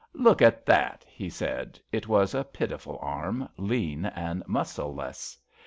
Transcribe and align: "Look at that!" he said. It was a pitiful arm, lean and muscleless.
"Look 0.27 0.41
at 0.41 0.65
that!" 0.65 1.05
he 1.19 1.29
said. 1.29 1.79
It 1.91 2.07
was 2.07 2.33
a 2.33 2.43
pitiful 2.43 2.97
arm, 3.03 3.47
lean 3.57 4.05
and 4.07 4.41
muscleless. 4.47 5.37